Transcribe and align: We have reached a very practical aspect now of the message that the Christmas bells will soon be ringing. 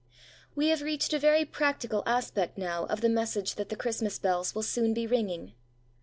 We 0.55 0.69
have 0.69 0.81
reached 0.81 1.13
a 1.13 1.19
very 1.19 1.45
practical 1.45 2.01
aspect 2.07 2.57
now 2.57 2.85
of 2.87 3.01
the 3.01 3.07
message 3.09 3.53
that 3.53 3.69
the 3.69 3.75
Christmas 3.75 4.17
bells 4.17 4.55
will 4.55 4.63
soon 4.63 4.95
be 4.95 5.05
ringing. 5.05 5.53